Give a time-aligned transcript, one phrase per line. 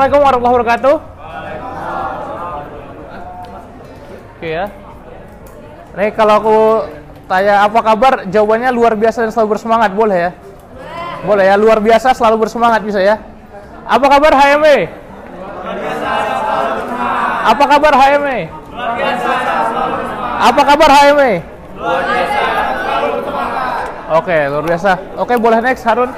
[0.00, 0.96] Assalamualaikum warahmatullahi wabarakatuh.
[4.32, 4.64] Oke ya.
[5.92, 6.56] Nih kalau aku
[7.28, 10.30] tanya apa kabar, jawabannya luar biasa dan selalu bersemangat, boleh ya?
[11.28, 13.20] Boleh ya, luar biasa selalu bersemangat bisa ya.
[13.84, 14.88] Apa kabar HME?
[17.44, 18.38] Apa kabar HME?
[20.48, 21.32] Apa kabar HME?
[24.16, 24.92] Oke, luar biasa.
[25.20, 26.08] Oke, boleh next Harun.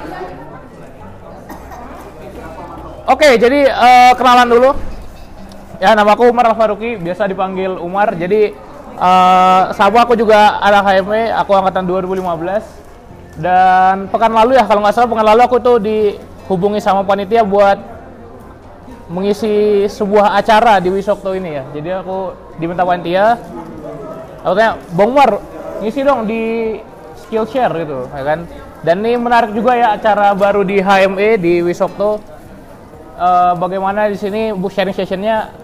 [3.03, 4.71] Oke, jadi eh, kenalan dulu.
[5.83, 8.15] Ya, nama aku Umar Al-Faruqi, biasa dipanggil Umar.
[8.15, 8.55] Jadi
[8.93, 13.43] eh sama aku juga anak HME, aku angkatan 2015.
[13.43, 17.81] Dan pekan lalu ya, kalau nggak salah pekan lalu aku tuh dihubungi sama panitia buat
[19.11, 21.65] mengisi sebuah acara di Wisokto ini ya.
[21.75, 23.35] Jadi aku diminta panitia,
[24.47, 25.43] aku tanya, Bang Umar,
[25.83, 26.79] ngisi dong di
[27.27, 28.47] Skillshare gitu, ya kan?
[28.87, 32.32] Dan ini menarik juga ya acara baru di HME di Wisokto.
[33.23, 35.55] Eh, bagaimana di sini book sharing sessionnya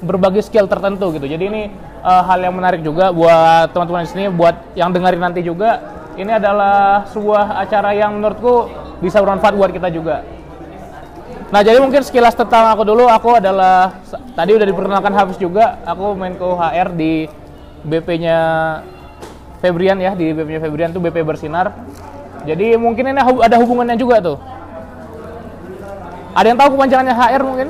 [0.00, 1.28] berbagi skill tertentu gitu.
[1.28, 1.62] Jadi ini
[2.00, 5.84] eh, hal yang menarik juga buat teman-teman di sini, buat yang dengerin nanti juga.
[6.16, 8.72] Ini adalah sebuah acara yang menurutku
[9.04, 10.24] bisa bermanfaat buat kita juga.
[11.52, 14.00] Nah, jadi mungkin sekilas tentang aku dulu, aku adalah
[14.32, 17.28] tadi udah diperkenalkan Hafiz juga, aku Menko HR di
[17.84, 18.38] BP-nya
[19.60, 21.74] Febrian ya, di BP-nya Febrian tuh BP Bersinar.
[22.46, 24.38] Jadi mungkin ini ada hubungannya juga tuh.
[26.34, 27.68] Ada yang tahu kepanjangannya HR mungkin?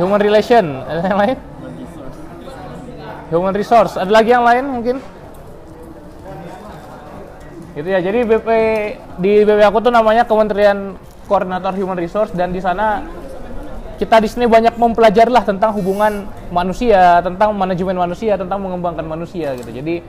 [0.00, 0.64] Human Relation.
[0.84, 1.36] Ada yang lain?
[3.30, 3.94] Human Resource.
[3.94, 4.96] Ada lagi yang lain mungkin?
[7.78, 8.02] Gitu ya.
[8.02, 8.48] Jadi BP
[9.22, 10.98] di BP aku tuh namanya Kementerian
[11.30, 13.06] Koordinator Human Resource dan di sana
[14.02, 19.54] kita di sini banyak mempelajari lah tentang hubungan manusia, tentang manajemen manusia, tentang mengembangkan manusia
[19.54, 19.70] gitu.
[19.70, 20.02] Jadi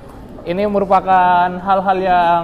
[0.49, 2.41] ini merupakan hal-hal yang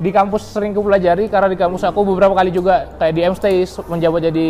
[0.00, 4.32] di kampus sering kupelajari karena di kampus aku beberapa kali juga kayak di MSTay menjabat
[4.32, 4.48] jadi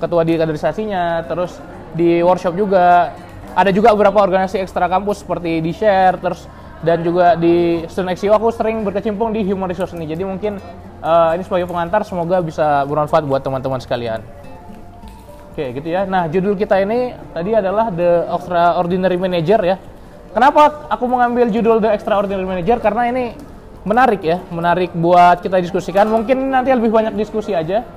[0.00, 1.60] ketua di kaderisasinya, terus
[1.92, 3.12] di workshop juga
[3.52, 6.48] ada juga beberapa organisasi ekstra kampus seperti di Share, terus
[6.80, 10.06] dan juga di Student XCO aku sering berkecimpung di human resource ini.
[10.08, 10.62] Jadi mungkin
[11.02, 14.22] eh, ini sebagai pengantar semoga bisa bermanfaat buat teman-teman sekalian.
[15.52, 16.06] Oke, gitu ya.
[16.06, 19.76] Nah, judul kita ini tadi adalah The Extraordinary Manager ya.
[20.30, 22.78] Kenapa aku mengambil judul The Extraordinary Manager?
[22.78, 23.34] Karena ini
[23.88, 26.04] menarik ya, menarik buat kita diskusikan.
[26.12, 27.88] Mungkin nanti lebih banyak diskusi aja.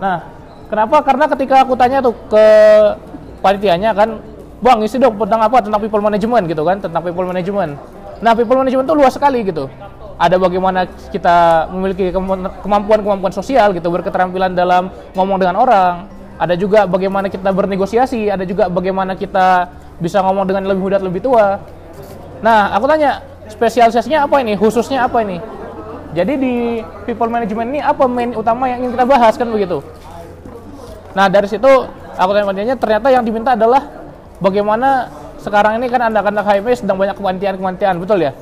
[0.00, 0.24] Nah,
[0.72, 1.04] kenapa?
[1.04, 2.46] Karena ketika aku tanya tuh ke
[3.44, 4.16] panitianya kan,
[4.60, 5.64] Bang, isi dong tentang apa?
[5.64, 7.80] Tentang people management gitu kan, tentang people management.
[8.20, 9.72] Nah, people management tuh luas sekali gitu.
[10.20, 12.12] Ada bagaimana kita memiliki
[12.60, 16.04] kemampuan-kemampuan sosial gitu, berketerampilan dalam ngomong dengan orang.
[16.36, 21.24] Ada juga bagaimana kita bernegosiasi, ada juga bagaimana kita bisa ngomong dengan lebih muda, lebih
[21.24, 21.56] tua.
[22.44, 24.54] Nah, aku tanya, spesialisasinya apa ini?
[24.54, 25.42] Khususnya apa ini?
[26.10, 26.54] Jadi di
[27.06, 29.78] people management ini apa main utama yang ingin kita bahas kan begitu?
[31.14, 31.70] Nah, dari situ
[32.18, 33.86] aku tanya panitianya ternyata yang diminta adalah
[34.42, 38.34] bagaimana sekarang ini kan anak-anak HME sedang banyak kepanitiaan-kepanitiaan, betul ya?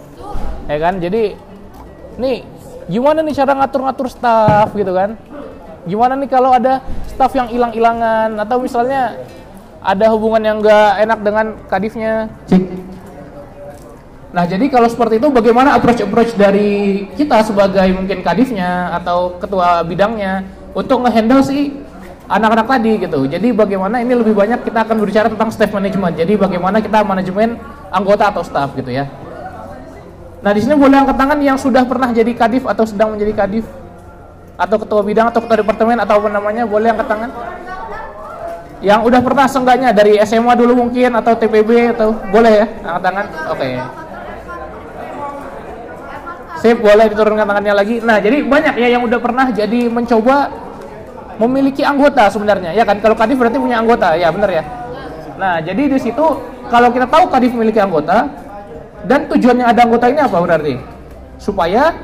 [0.69, 0.97] Ya kan?
[1.01, 1.37] Jadi
[2.19, 2.45] nih
[2.89, 5.21] gimana nih cara ngatur-ngatur staff gitu kan?
[5.85, 9.17] Gimana nih kalau ada staff yang hilang-hilangan atau misalnya
[9.79, 12.33] ada hubungan yang nggak enak dengan kadifnya?
[14.29, 20.45] Nah, jadi kalau seperti itu bagaimana approach-approach dari kita sebagai mungkin kadifnya atau ketua bidangnya
[20.77, 21.73] untuk ngehandle si
[22.29, 23.25] anak-anak tadi gitu.
[23.25, 26.13] Jadi bagaimana ini lebih banyak kita akan berbicara tentang staff management.
[26.21, 27.57] Jadi bagaimana kita manajemen
[27.89, 29.09] anggota atau staff gitu ya.
[30.45, 33.65] Nah, di sini boleh angkat tangan yang sudah pernah jadi kadif atau sedang menjadi kadif
[34.61, 37.31] atau ketua bidang atau ketua departemen atau apa namanya, boleh angkat tangan.
[38.79, 43.27] Yang udah pernah seenggaknya dari SMA dulu mungkin atau TPB atau boleh ya angkat tangan.
[43.57, 43.69] Oke.
[46.59, 48.03] Sip, boleh diturunkan tangannya lagi.
[48.03, 50.51] Nah, jadi banyak ya yang udah pernah jadi mencoba
[51.39, 52.75] memiliki anggota sebenarnya.
[52.75, 54.19] Ya kan, kalau Kadif berarti punya anggota.
[54.19, 54.63] Ya, benar ya.
[55.39, 56.27] Nah, jadi di situ
[56.67, 58.27] kalau kita tahu Kadif memiliki anggota
[59.07, 60.75] dan tujuannya ada anggota ini apa berarti?
[61.39, 61.95] Supaya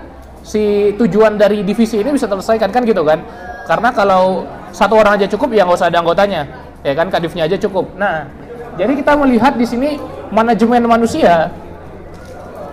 [0.47, 3.27] si tujuan dari divisi ini bisa terselesaikan kan gitu kan?
[3.67, 6.47] Karena kalau satu orang aja cukup ya nggak usah ada anggotanya.
[6.87, 7.91] Ya kan, Kadifnya aja cukup.
[7.99, 8.31] Nah,
[8.79, 9.99] jadi kita melihat di sini
[10.31, 11.51] manajemen manusia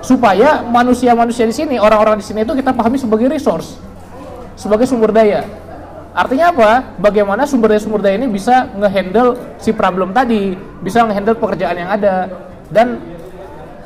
[0.02, 3.78] supaya manusia-manusia di sini, orang-orang di sini itu kita pahami sebagai resource,
[4.58, 5.46] sebagai sumber daya.
[6.12, 6.72] Artinya apa?
[7.00, 11.90] Bagaimana sumber daya sumber daya ini bisa ngehandle si problem tadi, bisa ngehandle pekerjaan yang
[11.94, 12.28] ada,
[12.68, 13.00] dan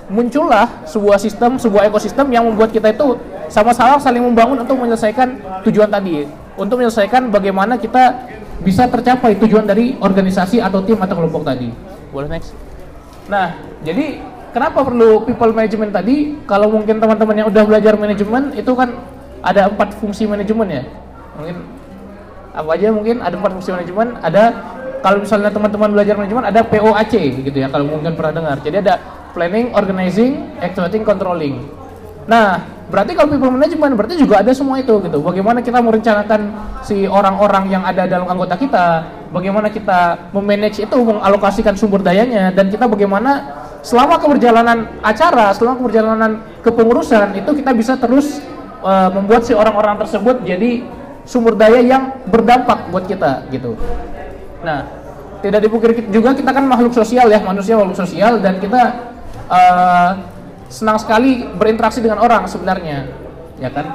[0.09, 3.18] muncullah sebuah sistem, sebuah ekosistem yang membuat kita itu
[3.51, 6.25] sama-sama saling membangun untuk menyelesaikan tujuan tadi,
[6.57, 8.25] untuk menyelesaikan bagaimana kita
[8.63, 11.69] bisa tercapai tujuan dari organisasi atau tim atau kelompok tadi.
[12.09, 12.56] Boleh next.
[13.27, 14.21] Nah, jadi
[14.56, 16.40] kenapa perlu people management tadi?
[16.48, 18.96] Kalau mungkin teman-teman yang udah belajar manajemen itu kan
[19.44, 20.84] ada empat fungsi manajemen ya.
[21.36, 21.56] Mungkin
[22.56, 24.16] apa aja mungkin ada fungsi manajemen.
[24.24, 24.44] Ada
[25.04, 28.57] kalau misalnya teman-teman belajar manajemen ada POAC gitu ya kalau mungkin pernah dengar.
[28.63, 28.96] Jadi ada
[29.36, 31.60] planning organizing executing controlling.
[32.25, 35.19] Nah berarti kalau people management berarti juga ada semua itu gitu.
[35.19, 36.42] Bagaimana kita merencanakan
[36.88, 39.04] si orang-orang yang ada dalam anggota kita?
[39.36, 42.56] Bagaimana kita memanage itu mengalokasikan sumber dayanya?
[42.56, 46.31] Dan kita bagaimana selama keberjalanan acara selama keberjalanan
[46.65, 48.41] kepengurusan itu kita bisa terus
[48.81, 50.81] uh, membuat si orang-orang tersebut jadi
[51.21, 53.77] sumber daya yang berdampak buat kita gitu
[54.65, 54.89] nah
[55.45, 59.13] tidak dipungkiri juga kita kan makhluk sosial ya manusia makhluk sosial dan kita
[59.45, 60.33] uh,
[60.69, 63.09] senang sekali berinteraksi dengan orang sebenarnya,
[63.61, 63.85] ya kan?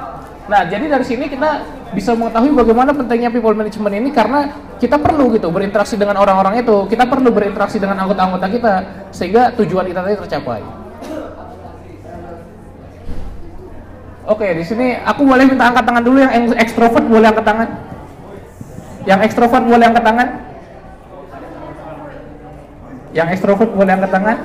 [0.47, 4.47] Nah, jadi dari sini kita bisa mengetahui bagaimana pentingnya people management ini karena
[4.79, 8.73] kita perlu gitu berinteraksi dengan orang-orang itu, kita perlu berinteraksi dengan anggota-anggota kita
[9.11, 10.61] sehingga tujuan kita tadi tercapai.
[14.31, 17.69] Oke, di sini aku boleh minta angkat tangan dulu yang ekstrovert boleh angkat tangan.
[19.03, 20.27] Yang ekstrovert boleh angkat tangan.
[23.11, 24.37] Yang ekstrovert boleh angkat tangan.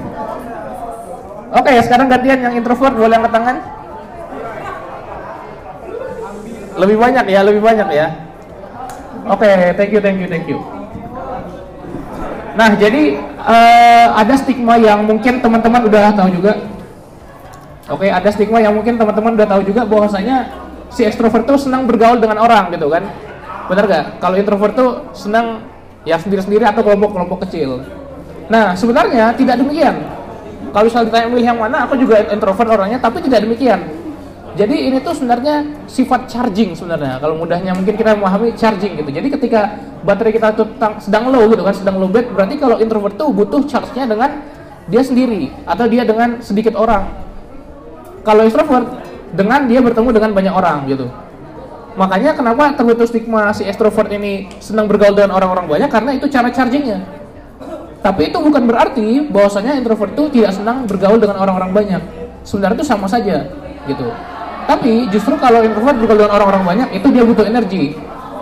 [1.54, 3.56] Oke, sekarang gantian yang introvert boleh angkat tangan.
[6.76, 8.06] Lebih banyak ya, lebih banyak ya.
[9.26, 10.60] Oke, okay, thank you, thank you, thank you.
[12.56, 16.52] Nah, jadi uh, ada stigma yang mungkin teman-teman udah tahu juga.
[17.90, 20.52] Oke, okay, ada stigma yang mungkin teman-teman udah tahu juga bahwasanya
[20.88, 23.04] si ekstrovert tuh senang bergaul dengan orang gitu kan.
[23.66, 24.04] Benar gak?
[24.22, 25.66] Kalau introvert tuh senang
[26.06, 27.82] ya sendiri-sendiri atau kelompok-kelompok kecil.
[28.46, 30.16] Nah, sebenarnya tidak demikian
[30.76, 33.80] kalau misalnya ditanya milih yang mana, aku juga introvert orangnya, tapi tidak demikian.
[34.56, 37.20] Jadi ini tuh sebenarnya sifat charging sebenarnya.
[37.20, 39.10] Kalau mudahnya mungkin kita memahami charging gitu.
[39.12, 40.66] Jadi ketika baterai kita tuh
[40.98, 44.40] sedang low gitu kan, sedang low batt, berarti kalau introvert tuh butuh charge-nya dengan
[44.88, 47.04] dia sendiri atau dia dengan sedikit orang.
[48.24, 48.88] Kalau extrovert
[49.36, 51.06] dengan dia bertemu dengan banyak orang gitu.
[52.00, 56.48] Makanya kenapa terbentuk stigma si extrovert ini senang bergaul dengan orang-orang banyak karena itu cara
[56.52, 57.04] chargingnya
[58.06, 62.02] tapi itu bukan berarti bahwasanya introvert itu tidak senang bergaul dengan orang-orang banyak.
[62.46, 63.50] Sebenarnya itu sama saja,
[63.90, 64.06] gitu.
[64.66, 67.94] Tapi justru kalau introvert bergaul dengan orang-orang banyak, itu dia butuh energi.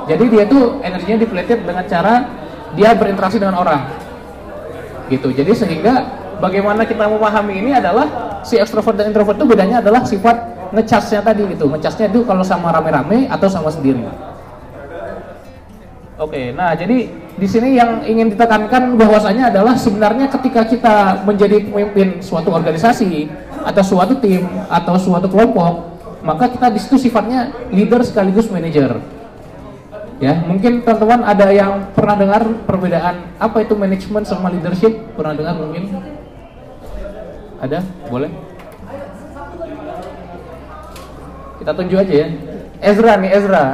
[0.09, 2.25] Jadi dia tuh energinya dipletit dengan cara
[2.73, 3.85] dia berinteraksi dengan orang.
[5.13, 5.33] Gitu.
[5.37, 6.05] Jadi sehingga
[6.41, 10.37] bagaimana kita memahami ini adalah si extrovert dan introvert itu bedanya adalah sifat
[10.73, 11.69] ngecasnya tadi gitu.
[11.69, 14.05] Ngecasnya itu kalau sama rame-rame atau sama sendiri.
[16.15, 22.23] Oke, nah jadi di sini yang ingin ditekankan bahwasanya adalah sebenarnya ketika kita menjadi pemimpin
[22.23, 23.27] suatu organisasi
[23.67, 25.94] atau suatu tim atau suatu kelompok
[26.25, 28.99] maka kita di situ sifatnya leader sekaligus manager.
[30.23, 35.15] Ya mungkin teman-teman ada yang pernah dengar perbedaan apa itu manajemen sama leadership?
[35.15, 35.93] Pernah dengar mungkin?
[37.61, 37.85] Ada?
[38.09, 38.33] Boleh?
[41.61, 42.29] Kita tunjuk aja ya.
[42.85, 43.65] Ezra nih Ezra.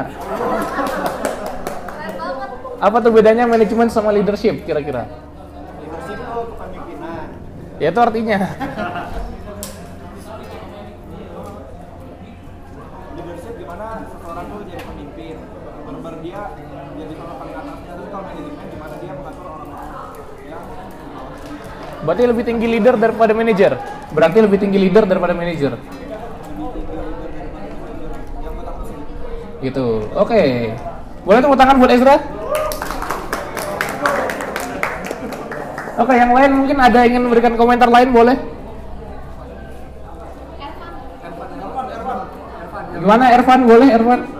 [2.80, 5.04] Apa tuh bedanya manajemen sama leadership kira-kira?
[5.84, 7.26] Leadership itu kepemimpinan.
[7.76, 8.38] Ya itu artinya.
[13.18, 15.36] leadership gimana seseorang tuh jadi pemimpin.
[15.84, 16.40] Benar dia
[16.98, 19.82] jadi orang paling atasnya itu kalau manajemen gimana dia mengatur orang-orang.
[20.46, 20.58] Ya.
[22.00, 23.72] Berarti lebih tinggi leader daripada manajer.
[24.10, 25.72] Berarti lebih tinggi leader daripada manajer.
[29.60, 29.86] Gitu.
[30.16, 30.32] Oke.
[30.32, 30.50] Okay.
[31.20, 32.16] Boleh tepuk tangan buat Ezra?
[36.00, 38.36] Oke, yang lain mungkin ada ingin memberikan komentar lain boleh?
[42.96, 44.39] Gimana Ervan boleh Ervan?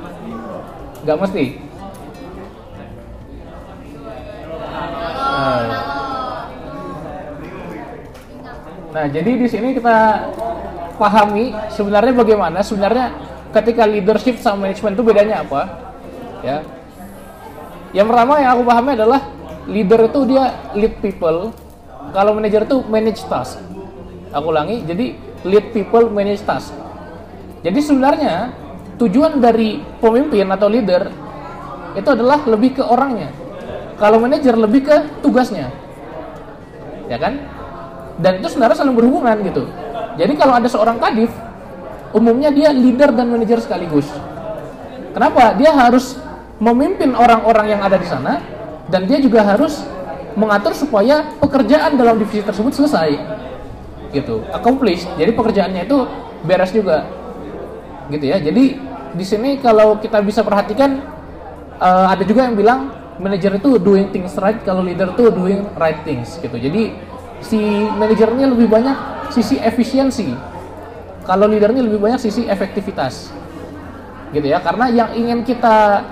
[1.05, 1.45] mesti.
[5.31, 5.61] Nah,
[8.93, 9.97] nah, jadi di sini kita
[11.01, 13.15] pahami sebenarnya bagaimana sebenarnya
[13.49, 15.61] ketika leadership sama manajemen itu bedanya apa?
[16.45, 16.61] Ya.
[17.91, 19.21] Yang pertama yang aku pahami adalah
[19.65, 20.45] leader itu dia
[20.77, 21.51] lead people,
[22.11, 23.61] kalau manajer itu manage task
[24.31, 25.05] aku ulangi jadi
[25.47, 26.75] lead people manage task
[27.61, 28.35] jadi sebenarnya
[29.01, 31.09] tujuan dari pemimpin atau leader
[31.97, 33.33] itu adalah lebih ke orangnya.
[33.97, 35.69] Kalau manajer lebih ke tugasnya.
[37.09, 37.37] Ya kan?
[38.21, 39.65] Dan itu sebenarnya saling berhubungan gitu.
[40.15, 41.33] Jadi kalau ada seorang kadif
[42.13, 44.07] umumnya dia leader dan manajer sekaligus.
[45.11, 45.57] Kenapa?
[45.59, 46.15] Dia harus
[46.61, 48.39] memimpin orang-orang yang ada di sana
[48.87, 49.81] dan dia juga harus
[50.37, 53.17] mengatur supaya pekerjaan dalam divisi tersebut selesai.
[54.11, 54.43] Gitu.
[54.51, 55.97] Accomplish jadi pekerjaannya itu
[56.47, 57.07] beres juga.
[58.07, 58.39] Gitu ya.
[58.39, 61.03] Jadi di sini kalau kita bisa perhatikan
[61.79, 62.79] uh, ada juga yang bilang
[63.19, 66.95] manajer itu doing things right kalau leader itu doing right things gitu jadi
[67.41, 67.59] si
[67.95, 68.97] manajernya lebih banyak
[69.33, 70.31] sisi efisiensi
[71.27, 73.29] kalau leadernya lebih banyak sisi efektivitas
[74.31, 76.07] gitu ya karena yang ingin kita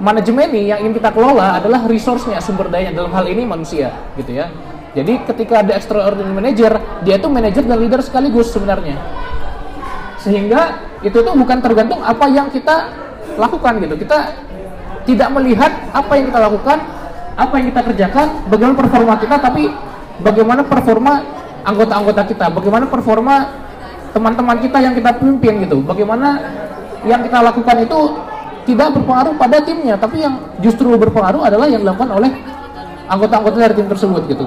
[0.00, 4.32] manajemen ini yang ingin kita kelola adalah resource-nya, sumber daya dalam hal ini manusia, gitu
[4.32, 4.48] ya.
[4.96, 6.72] Jadi ketika ada extraordinary manager,
[7.06, 8.98] dia itu manajer dan leader sekaligus sebenarnya.
[10.20, 12.92] Sehingga itu tuh bukan tergantung apa yang kita
[13.40, 13.94] lakukan gitu.
[13.96, 14.18] Kita
[15.08, 16.78] tidak melihat apa yang kita lakukan,
[17.36, 19.72] apa yang kita kerjakan, bagaimana performa kita, tapi
[20.20, 21.12] bagaimana performa
[21.64, 23.48] anggota-anggota kita, bagaimana performa
[24.12, 26.36] teman-teman kita yang kita pimpin gitu, bagaimana
[27.08, 27.98] yang kita lakukan itu
[28.68, 32.30] tidak berpengaruh pada timnya, tapi yang justru berpengaruh adalah yang dilakukan oleh
[33.08, 34.44] anggota-anggota dari tim tersebut gitu.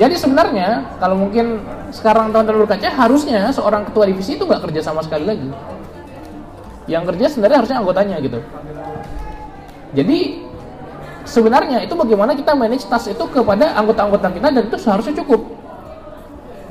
[0.00, 1.60] Jadi sebenarnya kalau mungkin
[1.92, 5.48] sekarang teman-teman berkaca harusnya seorang ketua divisi itu nggak kerja sama sekali lagi.
[6.88, 8.38] Yang kerja sebenarnya harusnya anggotanya gitu.
[9.92, 10.18] Jadi
[11.28, 15.44] sebenarnya itu bagaimana kita manage tas itu kepada anggota-anggota kita dan itu seharusnya cukup.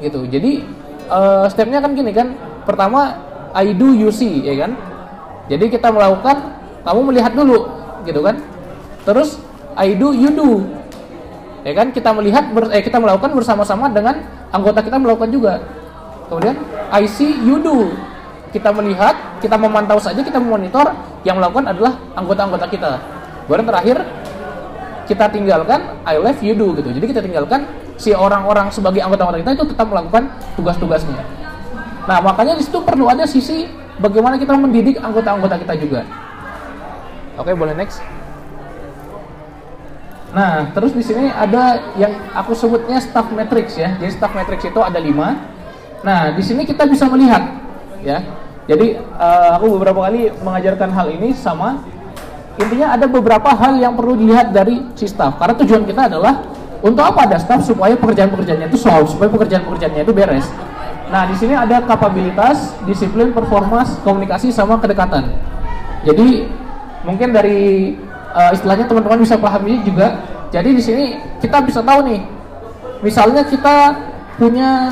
[0.01, 0.25] Gitu.
[0.27, 0.65] Jadi
[1.07, 2.33] uh, stepnya kan gini kan.
[2.65, 3.21] Pertama
[3.53, 4.73] I do you see ya kan.
[5.45, 7.69] Jadi kita melakukan kamu melihat dulu
[8.05, 8.41] gitu kan
[9.05, 9.37] terus
[9.77, 10.65] I do you do
[11.65, 11.89] ya kan?
[11.94, 14.22] Kita melihat ber, eh, kita melakukan bersama-sama dengan
[14.53, 15.53] anggota kita melakukan juga.
[16.32, 16.56] Kemudian
[16.91, 17.91] I see you do.
[18.51, 20.91] Kita melihat kita memantau saja kita memonitor
[21.24, 22.91] yang melakukan adalah anggota-anggota kita.
[23.48, 24.03] Baru terakhir
[25.08, 26.91] kita tinggalkan I left you do gitu.
[26.91, 27.68] Jadi kita tinggalkan
[28.00, 31.20] si orang-orang sebagai anggota-anggota kita itu tetap melakukan tugas-tugasnya.
[32.08, 33.70] Nah makanya di situ perlu ada sisi
[34.01, 36.01] bagaimana kita mendidik anggota-anggota kita juga.
[37.39, 38.03] Oke, boleh next.
[40.31, 44.00] Nah, terus di sini ada yang aku sebutnya staff matrix ya.
[44.00, 45.35] Jadi staff matrix itu ada lima.
[46.01, 47.43] Nah, di sini kita bisa melihat
[48.00, 48.23] ya.
[48.65, 51.83] Jadi uh, aku beberapa kali mengajarkan hal ini sama.
[52.55, 55.35] Intinya ada beberapa hal yang perlu dilihat dari si staff.
[55.35, 56.47] Karena tujuan kita adalah
[56.79, 60.47] untuk apa ada staff supaya pekerjaan-pekerjaannya itu solve, supaya pekerjaan-pekerjaannya itu beres.
[61.11, 65.27] Nah, di sini ada kapabilitas, disiplin, performas, komunikasi sama kedekatan.
[66.07, 66.47] Jadi
[67.03, 67.93] mungkin dari
[68.33, 70.23] uh, istilahnya teman-teman bisa pahami juga.
[70.51, 71.03] Jadi di sini
[71.39, 72.19] kita bisa tahu nih,
[73.00, 73.95] misalnya kita
[74.35, 74.91] punya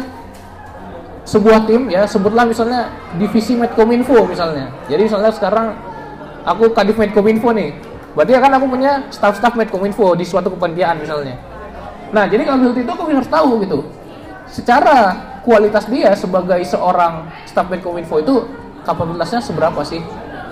[1.27, 2.87] sebuah tim ya, sebutlah misalnya
[3.19, 4.71] divisi Medcominfo misalnya.
[4.87, 5.75] Jadi misalnya sekarang
[6.47, 7.75] aku kadif Medcominfo nih,
[8.15, 11.35] berarti kan aku punya staff-staff Medcominfo di suatu kepanitiaan misalnya.
[12.15, 13.83] Nah jadi kalau itu aku harus tahu gitu,
[14.47, 18.47] secara kualitas dia sebagai seorang staff Medcominfo itu
[18.87, 19.99] kapabilitasnya seberapa sih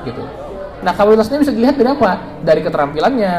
[0.03, 0.46] gitu.
[0.85, 2.11] Nah kapabilitasnya bisa dilihat dari apa?
[2.45, 3.35] Dari keterampilannya,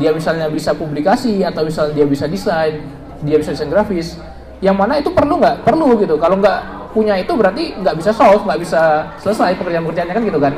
[0.00, 2.80] dia misalnya bisa publikasi atau misalnya dia bisa desain,
[3.20, 4.16] dia bisa desain grafis.
[4.62, 5.66] Yang mana itu perlu nggak?
[5.66, 6.16] Perlu gitu.
[6.16, 8.80] Kalau nggak punya itu berarti nggak bisa solve, nggak bisa
[9.20, 10.54] selesai pekerjaan-pekerjaannya kan gitu kan.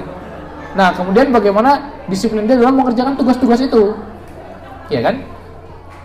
[0.75, 3.94] Nah kemudian bagaimana disiplin dia dalam mengerjakan tugas-tugas itu,
[4.90, 5.23] ya kan?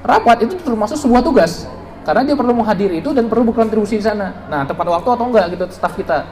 [0.05, 1.67] Rapat itu termasuk sebuah tugas
[2.07, 4.47] karena dia perlu menghadiri itu dan perlu berkontribusi di sana.
[4.47, 6.23] Nah tepat waktu atau enggak gitu staff kita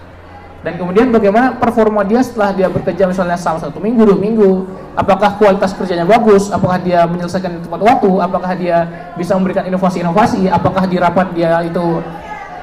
[0.68, 4.68] dan kemudian bagaimana performa dia setelah dia bekerja misalnya selama satu minggu dua minggu
[5.00, 8.84] apakah kualitas kerjanya bagus apakah dia menyelesaikan tepat waktu apakah dia
[9.16, 12.04] bisa memberikan inovasi-inovasi apakah di rapat dia itu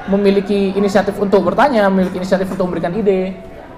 [0.05, 3.33] memiliki inisiatif untuk bertanya memiliki inisiatif untuk memberikan ide.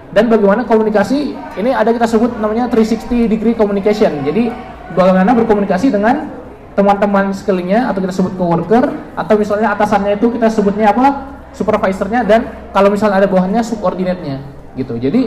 [0.08, 4.24] Dan bagaimana komunikasi ini ada kita sebut namanya 360 degree communication.
[4.24, 4.48] Jadi
[4.96, 6.32] bagaimana berkomunikasi dengan
[6.72, 8.84] teman-teman sekelilingnya atau kita sebut coworker
[9.16, 14.38] atau misalnya atasannya itu kita sebutnya apa supervisornya dan kalau misalnya ada bawahannya subordinate-nya
[14.78, 14.94] gitu.
[14.94, 15.26] Jadi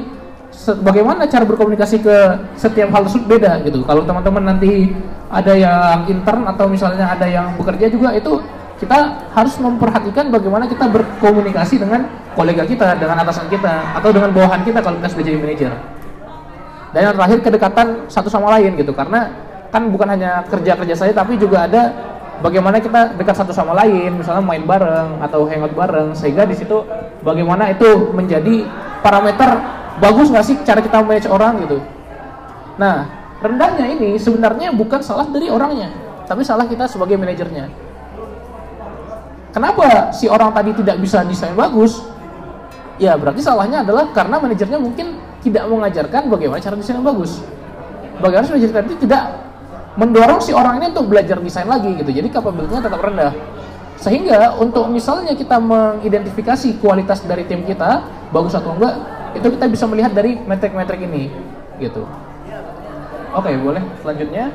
[0.79, 2.15] bagaimana cara berkomunikasi ke
[2.55, 3.83] setiap hal tersebut beda gitu.
[3.83, 4.95] Kalau teman-teman nanti
[5.27, 8.39] ada yang intern atau misalnya ada yang bekerja juga itu
[8.79, 14.63] kita harus memperhatikan bagaimana kita berkomunikasi dengan kolega kita, dengan atasan kita atau dengan bawahan
[14.63, 15.71] kita kalau kita sudah jadi manajer.
[16.91, 19.31] Dan yang terakhir kedekatan satu sama lain gitu karena
[19.71, 22.10] kan bukan hanya kerja kerja saya tapi juga ada
[22.41, 26.83] bagaimana kita dekat satu sama lain, misalnya main bareng atau hangout bareng, sehingga di situ
[27.21, 28.65] bagaimana itu menjadi
[29.05, 29.61] parameter
[30.01, 31.77] bagus nggak sih cara kita manage orang gitu.
[32.81, 33.05] Nah,
[33.39, 35.93] rendahnya ini sebenarnya bukan salah dari orangnya,
[36.25, 37.69] tapi salah kita sebagai manajernya.
[39.51, 41.99] Kenapa si orang tadi tidak bisa desain bagus?
[42.95, 47.43] Ya berarti salahnya adalah karena manajernya mungkin tidak mengajarkan bagaimana cara desain yang bagus.
[48.23, 49.50] Bagaimana manajer tadi tidak
[49.99, 52.11] mendorong si orang ini untuk belajar desain lagi gitu.
[52.11, 53.33] Jadi kapabilitasnya tetap rendah.
[54.01, 58.01] Sehingga untuk misalnya kita mengidentifikasi kualitas dari tim kita
[58.33, 58.97] bagus atau enggak,
[59.37, 61.29] itu kita bisa melihat dari metrik-metrik ini
[61.77, 62.09] gitu.
[63.31, 63.83] Oke, boleh.
[64.01, 64.51] Selanjutnya.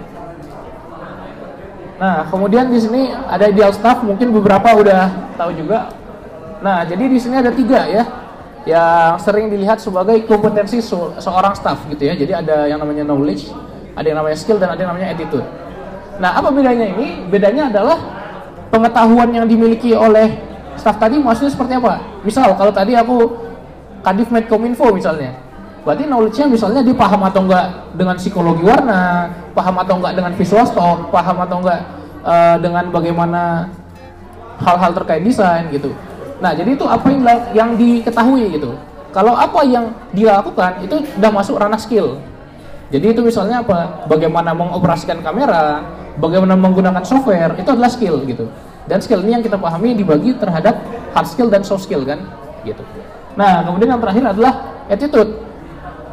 [1.97, 5.89] Nah, kemudian di sini ada ideal staff, mungkin beberapa udah tahu juga.
[6.61, 8.05] Nah, jadi di sini ada tiga ya,
[8.69, 12.13] yang sering dilihat sebagai kompetensi se- seorang staff gitu ya.
[12.13, 13.49] Jadi ada yang namanya knowledge,
[13.97, 15.47] ada yang namanya skill, dan ada yang namanya attitude.
[16.21, 17.25] Nah, apa bedanya ini?
[17.29, 17.99] Bedanya adalah
[18.69, 20.37] pengetahuan yang dimiliki oleh
[20.77, 22.21] staff tadi maksudnya seperti apa?
[22.21, 23.49] Misal kalau tadi aku
[24.05, 25.35] Kadif Medcominfo misalnya,
[25.83, 30.65] berarti knowledge-nya misalnya dia paham atau enggak dengan psikologi warna, paham atau enggak dengan visual
[30.69, 31.81] stock, paham atau enggak
[32.23, 33.43] eh, dengan bagaimana
[34.63, 35.91] hal-hal terkait desain gitu.
[36.39, 37.23] Nah, jadi itu apa yang
[37.57, 38.77] yang diketahui gitu.
[39.11, 42.21] Kalau apa yang dia lakukan itu sudah masuk ranah skill.
[42.87, 44.07] Jadi itu misalnya apa?
[44.07, 45.83] Bagaimana mengoperasikan kamera,
[46.23, 48.47] bagaimana menggunakan software, itu adalah skill gitu.
[48.87, 50.79] Dan skill ini yang kita pahami dibagi terhadap
[51.11, 52.23] hard skill dan soft skill kan,
[52.63, 52.79] gitu.
[53.35, 54.53] Nah, kemudian yang terakhir adalah
[54.87, 55.31] attitude.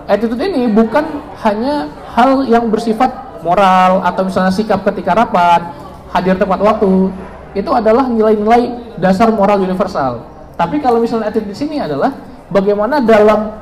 [0.09, 1.05] Attitude ini bukan
[1.45, 1.87] hanya
[2.17, 5.61] hal yang bersifat moral atau misalnya sikap ketika rapat,
[6.09, 7.13] hadir tepat waktu.
[7.53, 10.25] Itu adalah nilai-nilai dasar moral universal.
[10.57, 12.09] Tapi kalau misalnya attitude di sini adalah
[12.49, 13.53] bagaimana dalam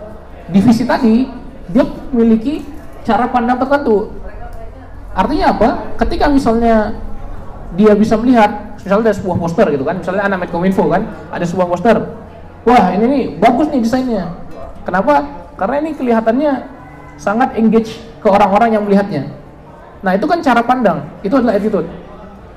[0.47, 1.27] divisi tadi
[1.67, 1.83] dia
[2.15, 2.70] memiliki
[3.05, 4.13] cara pandang tertentu.
[5.11, 5.69] Artinya apa?
[5.99, 6.95] Ketika misalnya
[7.75, 11.67] dia bisa melihat, misalnya ada sebuah poster gitu kan, misalnya anak Medcominfo kan, ada sebuah
[11.67, 11.97] poster.
[12.63, 14.31] Wah ini nih bagus nih desainnya.
[14.87, 15.27] Kenapa?
[15.59, 16.51] Karena ini kelihatannya
[17.19, 19.29] sangat engage ke orang-orang yang melihatnya.
[20.01, 21.85] Nah itu kan cara pandang, itu adalah attitude.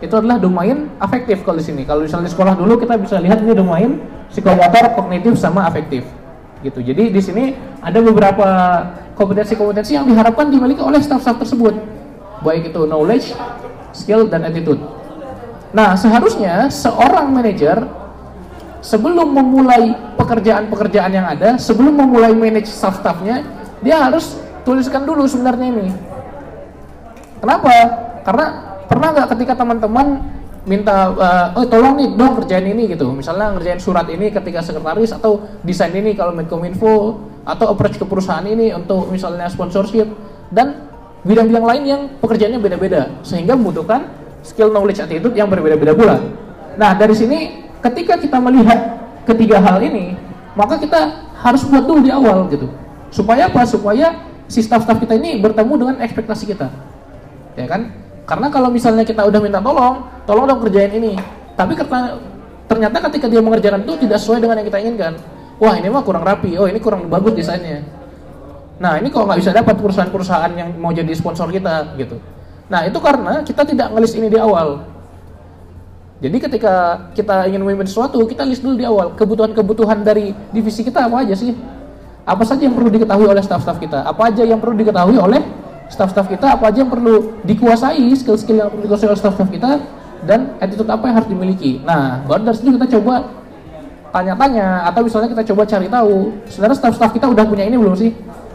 [0.00, 1.82] Itu adalah domain afektif kalau di sini.
[1.88, 6.04] Kalau misalnya di sekolah dulu kita bisa lihat ini domain psikomotor, kognitif sama afektif.
[6.64, 6.80] Gitu.
[6.80, 7.52] Jadi di sini
[7.84, 8.48] ada beberapa
[9.14, 11.74] kompetensi-kompetensi yang diharapkan dimiliki oleh staff-staff tersebut.
[12.42, 13.32] Baik itu knowledge,
[13.94, 14.82] skill, dan attitude.
[15.74, 17.82] Nah, seharusnya seorang manajer
[18.84, 23.42] sebelum memulai pekerjaan-pekerjaan yang ada, sebelum memulai manage staff-staffnya,
[23.82, 25.88] dia harus tuliskan dulu sebenarnya ini.
[27.42, 27.72] Kenapa?
[28.22, 28.46] Karena
[28.86, 30.20] pernah nggak ketika teman-teman
[30.64, 31.12] minta,
[31.52, 35.92] oh tolong nih dong kerjain ini gitu, misalnya ngerjain surat ini ketika sekretaris atau desain
[35.92, 40.08] ini kalau Medcominfo atau approach ke perusahaan ini untuk misalnya sponsorship
[40.48, 40.88] dan
[41.24, 44.08] bidang-bidang lain yang pekerjaannya beda-beda sehingga membutuhkan
[44.44, 46.16] skill knowledge attitude yang berbeda-beda pula.
[46.76, 48.96] Nah dari sini ketika kita melihat
[49.28, 50.16] ketiga hal ini
[50.56, 52.68] maka kita harus buat dulu di awal gitu.
[53.12, 53.64] Supaya apa?
[53.68, 56.68] Supaya si staff-staff kita ini bertemu dengan ekspektasi kita.
[57.60, 57.92] Ya kan?
[58.24, 61.16] Karena kalau misalnya kita udah minta tolong tolong dong kerjain ini.
[61.54, 61.76] Tapi
[62.66, 65.12] ternyata ketika dia mengerjakan itu tidak sesuai dengan yang kita inginkan
[65.60, 67.84] wah ini mah kurang rapi oh ini kurang bagus desainnya
[68.78, 72.18] nah ini kok nggak bisa dapat perusahaan-perusahaan yang mau jadi sponsor kita gitu
[72.66, 74.94] nah itu karena kita tidak ngelis ini di awal
[76.24, 76.74] jadi ketika
[77.12, 81.36] kita ingin memimpin sesuatu, kita list dulu di awal kebutuhan-kebutuhan dari divisi kita apa aja
[81.36, 81.52] sih?
[82.24, 84.08] Apa saja yang perlu diketahui oleh staff-staff kita?
[84.08, 85.44] Apa aja yang perlu diketahui oleh
[85.92, 86.56] staff-staff kita?
[86.56, 89.70] Apa aja yang perlu dikuasai, skill-skill yang perlu dikuasai oleh staff-staff kita?
[90.24, 91.84] Dan attitude apa yang harus dimiliki?
[91.84, 93.43] Nah, baru dari situ kita coba
[94.14, 98.14] tanya-tanya atau misalnya kita coba cari tahu sebenarnya staff-staff kita udah punya ini belum sih?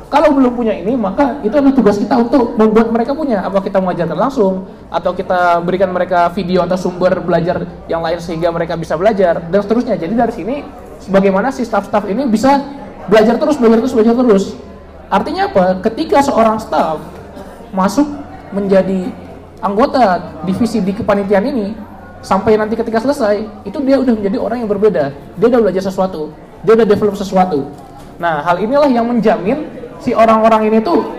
[0.09, 3.45] Kalau belum punya ini, maka itu adalah tugas kita untuk membuat mereka punya.
[3.45, 8.49] Apa kita mengajarkan langsung, atau kita berikan mereka video atau sumber belajar yang lain sehingga
[8.49, 10.01] mereka bisa belajar, dan seterusnya.
[10.01, 10.55] Jadi dari sini,
[11.13, 12.57] bagaimana si staff-staff ini bisa
[13.05, 14.43] belajar terus, belajar terus, belajar terus.
[15.13, 15.77] Artinya apa?
[15.85, 16.97] Ketika seorang staff
[17.69, 18.09] masuk
[18.49, 19.13] menjadi
[19.61, 21.77] anggota divisi di kepanitiaan ini,
[22.19, 25.11] sampai nanti ketika selesai, itu dia udah menjadi orang yang berbeda.
[25.39, 26.31] Dia udah belajar sesuatu,
[26.63, 27.67] dia udah develop sesuatu.
[28.19, 29.67] Nah, hal inilah yang menjamin
[30.03, 31.15] si orang-orang ini tuh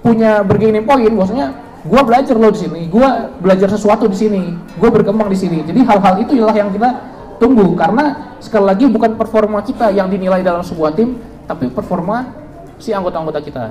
[0.00, 1.52] punya bargaining point, maksudnya
[1.84, 3.08] gue belajar loh di sini, gue
[3.44, 4.42] belajar sesuatu di sini,
[4.80, 5.60] gue berkembang di sini.
[5.64, 6.88] Jadi hal-hal itu ialah yang kita
[7.36, 12.32] tunggu karena sekali lagi bukan performa kita yang dinilai dalam sebuah tim, tapi performa
[12.80, 13.64] si anggota-anggota kita.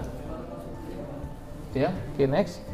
[1.73, 2.72] Ya, oke okay, next.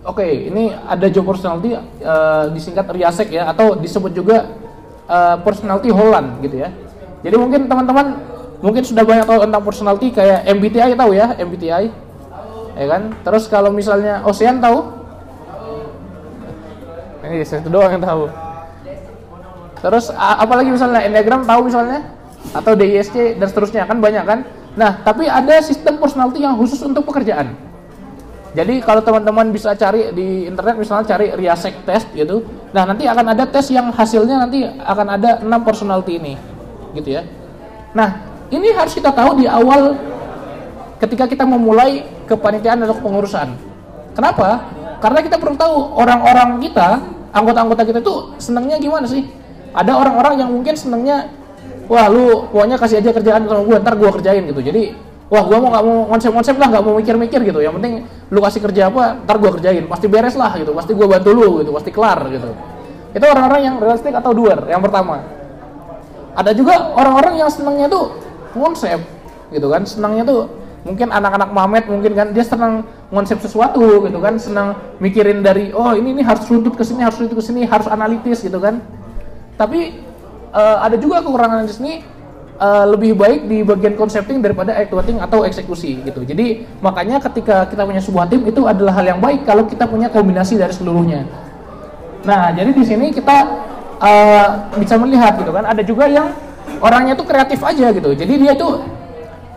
[0.00, 4.48] Oke, okay, ini ada job personality uh, disingkat RIASEC ya atau disebut juga
[5.04, 6.72] uh, personality Holland gitu ya.
[7.20, 8.16] Jadi mungkin teman-teman
[8.64, 11.92] mungkin sudah banyak tahu tentang personality kayak MBTI tahu ya MBTI
[12.80, 13.12] ya kan?
[13.20, 14.88] Terus kalau misalnya Ocean tahu?
[17.20, 18.32] Ini saya itu doang yang tahu.
[19.84, 22.08] Terus apalagi misalnya Enneagram tahu misalnya?
[22.56, 24.48] Atau DISC dan seterusnya kan banyak kan?
[24.80, 27.68] Nah tapi ada sistem personality yang khusus untuk pekerjaan
[28.50, 32.42] jadi kalau teman-teman bisa cari di internet misalnya cari Riasek test gitu
[32.74, 36.34] nah nanti akan ada tes yang hasilnya nanti akan ada enam personality ini
[36.94, 37.22] gitu ya
[37.94, 39.94] nah ini harus kita tahu di awal
[41.00, 43.56] ketika kita memulai kepanitiaan atau kepengurusan.
[44.12, 44.68] Kenapa?
[45.00, 47.00] Karena kita perlu tahu orang-orang kita,
[47.32, 49.24] anggota-anggota kita itu senangnya gimana sih?
[49.72, 51.32] Ada orang-orang yang mungkin senangnya,
[51.88, 54.60] wah lu pokoknya kasih aja kerjaan sama gue, ntar gue kerjain gitu.
[54.60, 54.92] Jadi
[55.30, 57.62] wah gua mau nggak mau konsep-konsep lah nggak mau mikir-mikir gitu.
[57.62, 57.92] Yang penting
[58.34, 59.86] lu kasih kerja apa ntar gua kerjain.
[59.86, 62.50] Pasti beres lah gitu pasti gua bantu lu gitu pasti kelar gitu.
[63.14, 65.22] Itu orang-orang yang realistik atau doer yang pertama.
[66.34, 68.18] Ada juga orang-orang yang senangnya tuh
[68.54, 68.98] konsep
[69.50, 70.40] gitu kan senangnya tuh
[70.86, 75.92] mungkin anak-anak mamet mungkin kan dia senang konsep sesuatu gitu kan senang mikirin dari oh
[75.92, 78.80] ini ini harus runtut ke sini harus runtut ke sini harus analitis gitu kan.
[79.60, 80.00] Tapi
[80.56, 81.92] uh, ada juga kekurangan di sini
[82.60, 86.22] uh, lebih baik di bagian concepting daripada actuating atau eksekusi gitu.
[86.22, 90.12] Jadi makanya ketika kita punya sebuah tim itu adalah hal yang baik kalau kita punya
[90.12, 91.24] kombinasi dari seluruhnya.
[92.20, 93.36] Nah, jadi di sini kita
[93.96, 94.46] uh,
[94.76, 96.28] bisa melihat gitu kan ada juga yang
[96.84, 98.12] orangnya tuh kreatif aja gitu.
[98.12, 98.84] Jadi dia tuh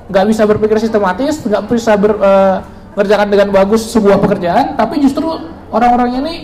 [0.08, 2.64] nggak bisa berpikir sistematis, nggak bisa ber, uh,
[2.96, 5.28] mengerjakan dengan bagus sebuah pekerjaan, tapi justru
[5.74, 6.36] orang-orangnya ini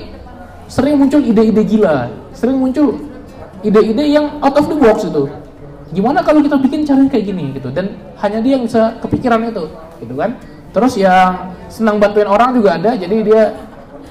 [0.70, 3.00] sering muncul ide-ide gila, sering muncul
[3.62, 5.28] ide-ide yang out of the box itu
[5.90, 7.70] gimana kalau kita bikin cara kayak gini gitu?
[7.74, 9.66] Dan hanya dia yang bisa kepikiran itu
[10.02, 10.38] gitu kan?
[10.70, 13.44] Terus yang senang bantuin orang juga ada jadi dia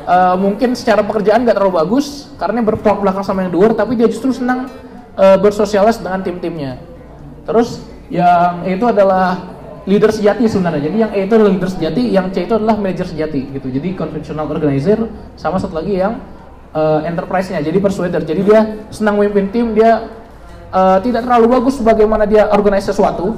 [0.06, 4.10] uh, mungkin secara pekerjaan nggak terlalu bagus karena bertolak belakang sama yang luar tapi dia
[4.10, 4.66] justru senang
[5.14, 6.82] uh, bersosialis dengan tim-timnya.
[7.46, 9.56] Terus yang itu adalah
[9.88, 10.82] leader sejati sebenarnya.
[10.92, 13.68] Jadi yang E itu adalah leader sejati yang C itu adalah manager sejati gitu.
[13.72, 15.00] Jadi conventional organizer
[15.36, 16.20] sama satu lagi yang
[16.76, 18.22] uh, enterprise-nya, jadi persuader.
[18.24, 18.60] Jadi dia
[18.92, 20.04] senang memimpin tim, dia
[20.72, 23.36] uh, tidak terlalu bagus bagaimana dia organize sesuatu,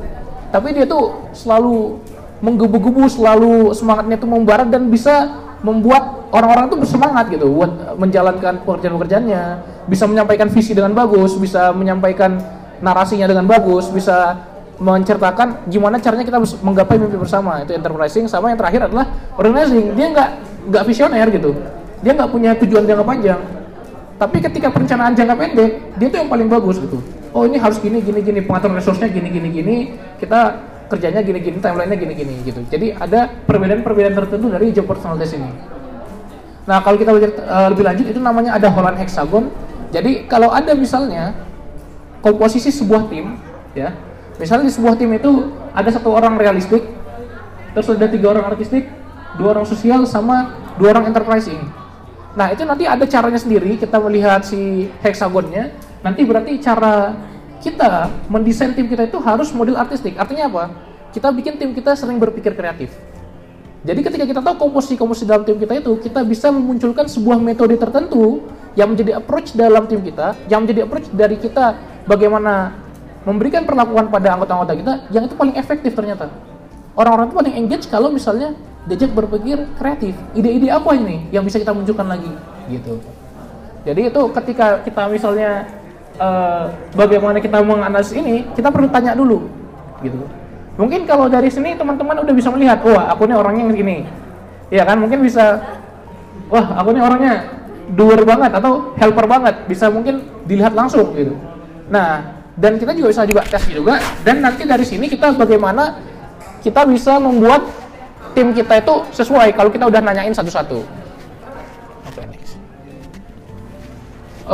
[0.50, 1.98] tapi dia tuh selalu
[2.40, 5.28] menggebu-gebu, selalu semangatnya itu membara dan bisa
[5.60, 9.42] membuat orang-orang tuh bersemangat gitu buat menjalankan pekerjaan-pekerjaannya,
[9.86, 12.40] bisa menyampaikan visi dengan bagus, bisa menyampaikan
[12.80, 14.48] narasinya dengan bagus, bisa
[14.80, 17.60] menceritakan gimana caranya kita menggapai mimpi bersama.
[17.60, 19.04] Itu enterprising sama yang terakhir adalah
[19.36, 19.92] organizing.
[19.92, 20.28] Dia nggak
[20.72, 21.52] nggak visioner gitu.
[22.00, 23.40] Dia nggak punya tujuan jangka panjang.
[24.16, 28.02] Tapi ketika perencanaan jangka pendek dia tuh yang paling bagus gitu oh ini harus gini
[28.02, 29.76] gini gini pengaturan resource-nya gini gini gini
[30.18, 32.60] kita kerjanya gini gini timelinenya gini gini gitu.
[32.66, 35.50] Jadi ada perbedaan-perbedaan tertentu dari job personalities ini.
[36.66, 39.54] Nah kalau kita belajar uh, lebih lanjut itu namanya ada Holland hexagon.
[39.94, 41.34] Jadi kalau ada misalnya
[42.22, 43.38] komposisi sebuah tim
[43.74, 43.94] ya
[44.36, 46.84] misalnya di sebuah tim itu ada satu orang realistik
[47.72, 48.86] terus ada tiga orang artistik
[49.38, 51.60] dua orang sosial sama dua orang enterprising.
[52.34, 55.70] Nah itu nanti ada caranya sendiri kita melihat si hexagonnya.
[56.00, 57.12] Nanti berarti cara
[57.60, 60.16] kita mendesain tim kita itu harus model artistik.
[60.16, 60.64] Artinya apa?
[61.12, 62.92] Kita bikin tim kita sering berpikir kreatif.
[63.80, 68.44] Jadi ketika kita tahu komposisi-komposisi dalam tim kita itu, kita bisa memunculkan sebuah metode tertentu
[68.76, 72.76] yang menjadi approach dalam tim kita, yang menjadi approach dari kita bagaimana
[73.24, 76.28] memberikan perlakuan pada anggota-anggota kita yang itu paling efektif ternyata.
[76.92, 78.52] Orang-orang itu paling engage kalau misalnya
[78.84, 80.12] diajak berpikir kreatif.
[80.36, 82.32] Ide-ide apa ini yang bisa kita munculkan lagi
[82.68, 83.00] gitu.
[83.84, 85.64] Jadi itu ketika kita misalnya
[86.18, 89.46] uh, bagaimana kita menganalisis ini, kita perlu tanya dulu
[90.01, 90.18] gitu.
[90.81, 94.09] Mungkin kalau dari sini teman-teman udah bisa melihat, wah aku ini orangnya ini.
[94.73, 95.61] Ya kan mungkin bisa
[96.49, 97.35] wah aku ini orangnya
[97.92, 101.37] doer banget atau helper banget, bisa mungkin dilihat langsung gitu.
[101.90, 105.96] Nah, dan kita juga bisa juga tes juga dan nanti dari sini kita bagaimana
[106.61, 107.64] kita bisa membuat
[108.37, 110.99] tim kita itu sesuai kalau kita udah nanyain satu-satu.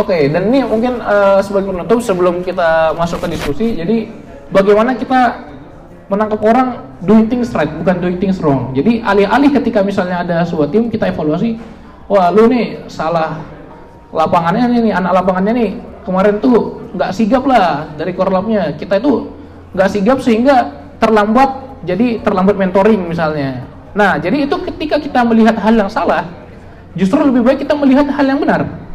[0.04, 4.12] Okay, dan ini mungkin uh, sebagai penutup sebelum kita masuk ke diskusi, jadi
[4.52, 5.48] bagaimana kita
[6.12, 6.68] menangkap orang
[7.02, 8.76] doing things right, bukan doing things wrong.
[8.76, 11.58] Jadi alih-alih ketika misalnya ada sebuah tim kita evaluasi,
[12.06, 13.40] wah lu nih salah
[14.14, 15.70] lapangannya nih, anak lapangannya nih
[16.06, 18.76] kemarin tuh nggak sigap lah dari korlapnya.
[18.78, 19.32] Kita itu
[19.74, 20.70] nggak sigap sehingga
[21.02, 23.66] terlambat jadi terlambat mentoring misalnya.
[23.96, 26.28] Nah, jadi itu ketika kita melihat hal yang salah,
[26.94, 28.85] justru lebih baik kita melihat hal yang benar.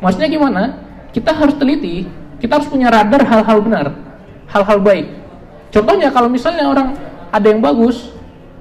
[0.00, 0.62] Maksudnya gimana?
[1.12, 2.04] Kita harus teliti,
[2.38, 3.86] kita harus punya radar hal-hal benar,
[4.52, 5.06] hal-hal baik.
[5.72, 6.92] Contohnya kalau misalnya orang
[7.32, 8.12] ada yang bagus,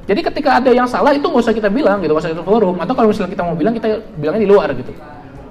[0.08, 2.80] jadi ketika ada yang salah itu nggak usah kita bilang gitu, nggak usah kita forum.
[2.80, 4.96] Atau kalau misalnya kita mau bilang kita bilangnya di luar gitu.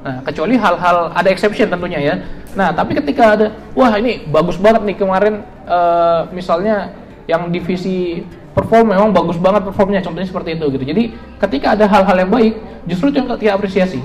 [0.04, 2.14] Nah, kecuali hal-hal ada exception tentunya ya.
[2.56, 6.92] Nah, tapi ketika ada, wah ini bagus banget nih kemarin, uh, misalnya
[7.24, 8.20] yang divisi
[8.54, 11.02] perform memang bagus banget performnya contohnya seperti itu gitu jadi
[11.42, 12.54] ketika ada hal-hal yang baik
[12.86, 14.00] justru itu yang kita apresiasi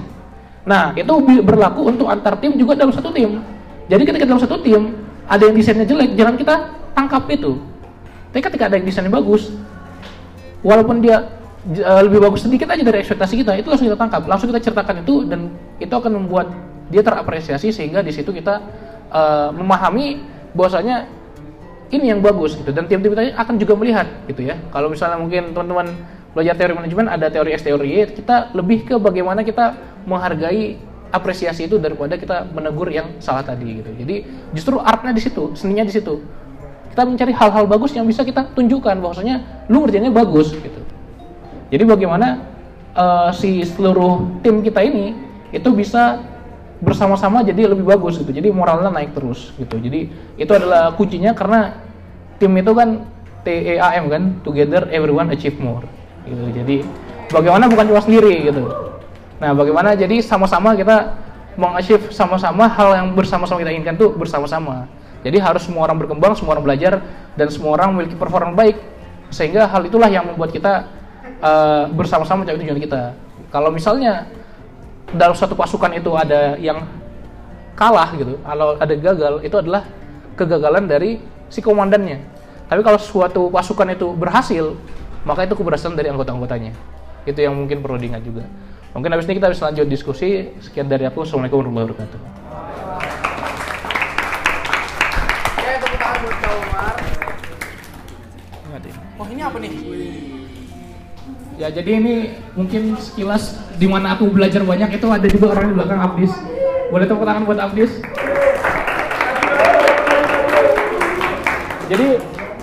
[0.70, 3.42] nah itu berlaku untuk antar tim juga dalam satu tim.
[3.90, 4.94] Jadi ketika dalam satu tim
[5.26, 6.56] ada yang desainnya jelek jangan kita
[6.94, 7.58] tangkap itu.
[8.30, 9.50] Tapi ketika ada yang desainnya bagus
[10.62, 11.26] walaupun dia
[11.82, 14.22] uh, lebih bagus sedikit aja dari ekspektasi kita itu langsung kita tangkap.
[14.30, 15.50] Langsung kita ceritakan itu dan
[15.82, 16.54] itu akan membuat
[16.94, 18.62] dia terapresiasi sehingga di situ kita
[19.10, 20.22] uh, memahami
[20.54, 21.10] bahwasanya
[21.90, 22.70] ini yang bagus gitu.
[22.70, 24.58] Dan tim-tim kita akan juga melihat gitu ya.
[24.70, 25.98] Kalau misalnya mungkin teman-teman
[26.34, 29.74] belajar teori manajemen ada teori X teori Y kita lebih ke bagaimana kita
[30.06, 30.78] menghargai
[31.10, 34.16] apresiasi itu daripada kita menegur yang salah tadi gitu jadi
[34.54, 36.22] justru artnya di situ seninya di situ
[37.00, 40.82] kita mencari hal-hal bagus yang bisa kita tunjukkan bahwasanya lu ngerjainnya bagus gitu.
[41.70, 42.44] Jadi bagaimana
[42.98, 45.14] uh, si seluruh tim kita ini
[45.54, 46.20] itu bisa
[46.82, 48.34] bersama-sama jadi lebih bagus gitu.
[48.34, 49.78] Jadi moralnya naik terus gitu.
[49.78, 51.78] Jadi itu adalah kuncinya karena
[52.42, 53.06] tim itu kan
[53.48, 55.88] TEAM kan, together everyone achieve more.
[56.30, 56.44] Gitu.
[56.54, 56.76] Jadi
[57.34, 58.70] bagaimana bukan cuma sendiri gitu.
[59.40, 61.16] Nah, bagaimana jadi sama-sama kita
[61.56, 64.88] mengachieve sama-sama hal yang bersama-sama kita inginkan tuh bersama-sama.
[65.20, 67.04] Jadi harus semua orang berkembang, semua orang belajar,
[67.36, 68.80] dan semua orang memiliki performa baik.
[69.30, 70.88] Sehingga hal itulah yang membuat kita
[71.44, 73.02] uh, bersama-sama mencapai tujuan kita.
[73.52, 74.32] Kalau misalnya
[75.12, 76.88] dalam satu pasukan itu ada yang
[77.76, 79.84] kalah gitu, kalau ada gagal, itu adalah
[80.40, 81.20] kegagalan dari
[81.52, 82.24] si komandannya.
[82.70, 84.78] Tapi kalau suatu pasukan itu berhasil,
[85.28, 86.72] maka itu keberhasilan dari anggota-anggotanya.
[87.28, 88.48] Itu yang mungkin perlu diingat juga.
[88.96, 90.50] Mungkin habis ini kita bisa lanjut diskusi.
[90.64, 91.28] Sekian dari aku.
[91.28, 92.22] Assalamualaikum warahmatullahi wabarakatuh.
[99.20, 99.74] Oh, ini apa nih?
[101.60, 105.74] Ya jadi ini mungkin sekilas di mana aku belajar banyak itu ada juga orang di
[105.76, 106.32] belakang Abdis.
[106.88, 107.92] Boleh tepuk tangan buat Abdis.
[111.92, 112.08] Jadi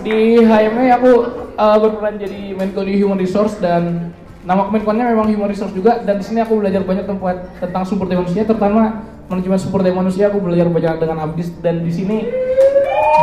[0.00, 1.12] di HME aku
[1.56, 4.12] uh, berperan jadi Menko di Human Resource dan
[4.46, 5.98] nama Kemenkonnya memang Human Resource juga.
[6.04, 9.96] Dan di sini aku belajar banyak tempat tentang sumber daya manusia terutama manajemen sumber daya
[9.96, 10.30] manusia.
[10.30, 11.48] Aku belajar banyak dengan Abdis.
[11.58, 12.28] Dan di sini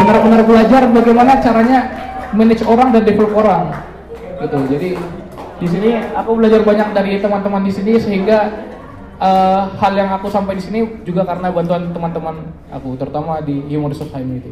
[0.02, 1.80] benar-benar belajar bagaimana caranya
[2.34, 3.64] manage orang dan develop orang.
[4.44, 4.60] Gitu.
[4.76, 4.90] Jadi
[5.64, 8.52] di sini aku belajar banyak dari teman-teman di sini sehingga
[9.22, 13.94] uh, hal yang aku sampai di sini juga karena bantuan teman-teman aku terutama di Human
[13.94, 14.52] Resource HME itu.